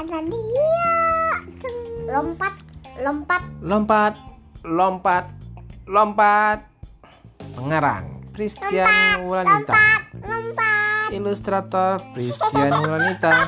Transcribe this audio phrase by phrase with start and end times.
[0.00, 0.88] ada dia.
[2.08, 2.54] Lompat
[3.04, 3.42] lompat.
[3.60, 4.12] Lompat
[4.64, 5.24] lompat
[5.84, 6.58] lompat.
[7.52, 8.88] Pengarang Christian
[9.28, 9.76] Wulanita.
[11.12, 13.44] ilustrator Christian Wulanita.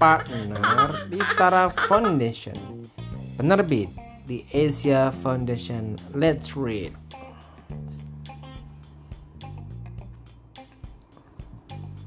[0.00, 2.56] Partner di Tara Foundation.
[3.36, 3.92] Penerbit
[4.24, 6.00] di Asia Foundation.
[6.16, 6.96] Let's Read.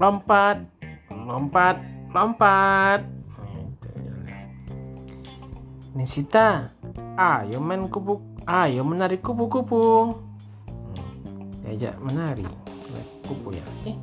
[0.00, 0.64] Lompat
[1.12, 1.76] lompat
[2.16, 3.13] lompat.
[5.94, 6.74] Nisita,
[7.14, 8.18] ayo main kupu,
[8.50, 10.10] ayo menari kupu-kupu.
[10.90, 12.42] Hmm, Diajak menari
[13.22, 13.62] kupu ya.
[13.86, 13.94] Eh.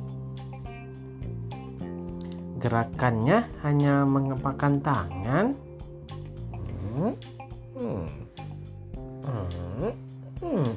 [2.56, 5.52] Gerakannya hanya mengepakkan tangan.
[6.96, 7.12] Hmm.
[7.76, 8.08] Hmm.
[9.20, 9.92] Hmm.
[10.40, 10.68] Hmm.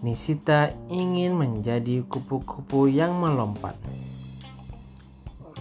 [0.00, 3.76] Nisita ingin menjadi kupu-kupu yang melompat.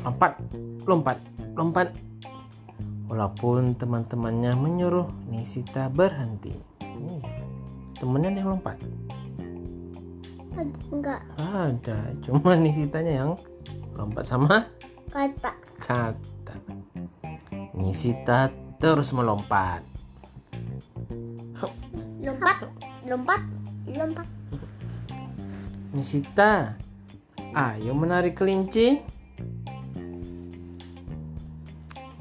[0.08, 0.40] Lompat,
[0.88, 1.20] lompat,
[1.60, 1.92] lompat.
[3.12, 6.56] Walaupun teman-temannya menyuruh Nisita berhenti.
[6.80, 7.20] Hmm,
[8.00, 8.80] Temennya yang lompat.
[10.96, 11.28] Enggak.
[11.36, 13.32] Ada, cuma Nisitanya yang
[14.00, 14.64] lompat sama
[15.12, 15.52] Kata.
[15.84, 16.56] kata.
[17.76, 18.48] Nisita
[18.80, 19.84] terus melompat.
[22.24, 22.58] Lompat.
[23.04, 23.42] Lompat.
[23.92, 24.28] Lompat.
[25.92, 26.80] Nisita,
[27.52, 29.17] ayo menari kelinci.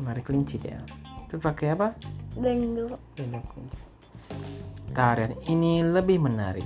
[0.07, 0.79] Menari kelinci dia.
[1.27, 1.99] Itu pakai apa?
[2.39, 2.95] Kelinci.
[4.95, 6.63] Tarian ini lebih menarik.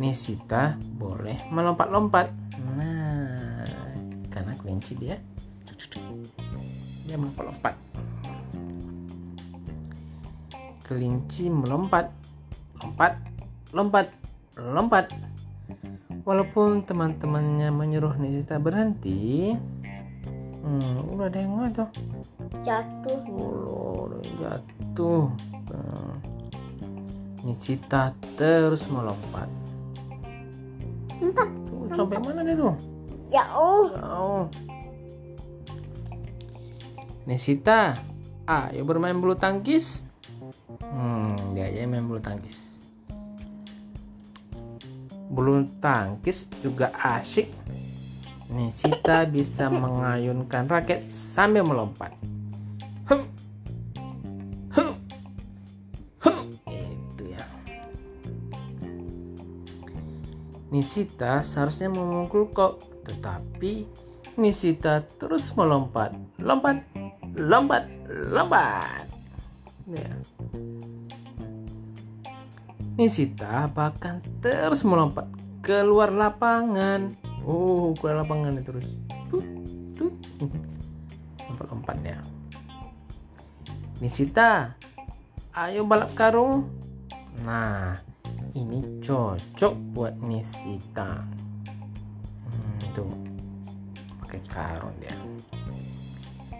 [0.00, 2.32] Nisita boleh melompat-lompat.
[2.72, 3.68] Nah,
[4.32, 5.20] karena kelinci dia
[7.06, 7.74] dia melompat-lompat.
[10.82, 12.08] Kelinci melompat,
[12.82, 13.12] lompat,
[13.76, 14.06] lompat,
[14.58, 15.06] lompat.
[16.26, 19.54] Walaupun teman-temannya menyuruh Nisita berhenti,
[20.66, 21.88] hmm, udah ada yang tuh.
[22.66, 23.18] Jatuh.
[23.30, 25.30] Oh, udah jatuh.
[25.70, 26.14] Nah,
[27.46, 29.46] Nisita terus melompat.
[31.22, 31.48] Empat.
[31.70, 32.74] Tuh, sampai mana dia tuh?
[33.30, 33.86] Jauh.
[33.94, 34.44] Jauh.
[37.26, 37.98] Nisita,
[38.50, 40.02] ayo bermain bulu tangkis.
[40.82, 42.66] Hmm, dia aja main bulu tangkis.
[45.30, 47.50] Bulu tangkis juga asik.
[48.50, 52.14] Nisita bisa mengayunkan raket sambil melompat.
[53.10, 53.20] Hem.
[54.74, 54.90] Hem.
[56.22, 56.38] Hem.
[56.70, 57.46] Itu ya.
[60.70, 63.86] Nisita seharusnya memukul kok, tetapi
[64.36, 66.84] Nisita terus melompat, lompat,
[67.32, 69.08] lompat, lompat.
[69.88, 70.12] Ya.
[73.00, 75.24] Nisita bahkan terus melompat
[75.64, 77.16] keluar lapangan.
[77.46, 78.98] Oh, keluar lapangan terus.
[79.30, 79.46] Tut,
[79.94, 80.10] tut.
[81.46, 82.18] Lompat-lompat ya.
[84.02, 84.74] Nisita,
[85.54, 86.66] ayo balap karung.
[87.46, 88.02] Nah,
[88.58, 91.22] ini cocok buat Nisita.
[92.50, 93.14] Hmm, tuh,
[94.26, 95.14] pakai karung dia.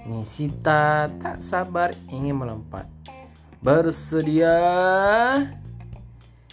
[0.06, 2.86] Nisita tak sabar ingin melompat.
[3.58, 4.54] Bersedia?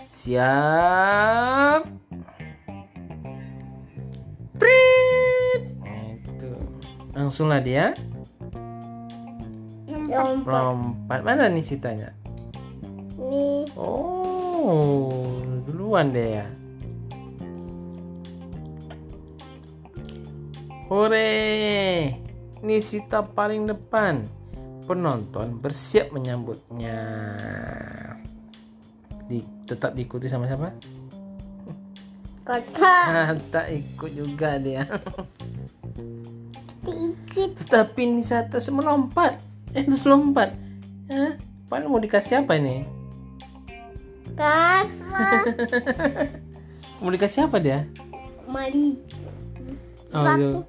[0.09, 2.02] Siap?
[7.23, 7.95] Langsunglah dia
[9.87, 10.43] Lompat.
[10.43, 11.19] melompat.
[11.23, 12.11] Mana Nisitanya?
[13.15, 13.63] Nih.
[13.79, 16.47] Oh, duluan deh ya.
[20.91, 22.11] Hore!
[22.59, 24.27] Nisita paling depan.
[24.83, 26.99] Penonton bersiap menyambutnya.
[29.31, 30.75] Di, tetap diikuti sama siapa?
[32.43, 33.31] Kata.
[33.55, 34.83] Tak ikut juga dia.
[37.33, 39.41] Tetapi Nisita terus melompat.
[39.73, 40.53] Eh, terus lompat.
[41.09, 41.33] Hah?
[41.67, 42.85] Pan mau dikasih apa nih?
[44.33, 45.45] Kasma.
[47.03, 47.83] Mau dikasih apa dia?
[48.47, 48.95] Mari.
[50.15, 50.39] Oh, Satu.
[50.39, 50.63] yuk.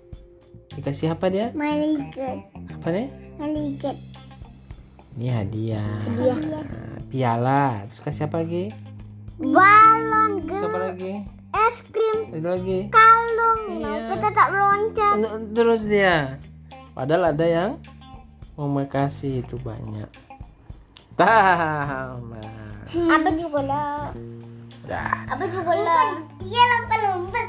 [0.74, 1.54] Dikasih apa dia?
[1.54, 2.42] Malikat.
[2.74, 3.06] Apa nih?
[3.38, 3.94] Malikat.
[5.14, 5.94] Ini hadiah.
[6.10, 6.66] Hadiah.
[7.06, 7.86] Piala.
[7.86, 8.74] Terus kasih apa lagi?
[9.38, 10.84] Balon Terus apa gel.
[10.90, 11.14] lagi?
[11.64, 12.18] Es krim.
[12.34, 12.78] Itu lagi.
[12.92, 13.80] Kalung.
[13.80, 14.12] Iya.
[14.12, 15.14] Kita tak loncat.
[15.56, 16.36] Terus dia.
[16.92, 17.70] Padahal ada yang
[18.54, 20.08] mau kasih itu banyak.
[21.16, 22.90] Tamat.
[22.90, 24.12] Apa juga lah.
[24.84, 25.24] Dah.
[25.32, 26.20] Apa juga lah.
[26.42, 27.46] Dia lompat-lompat.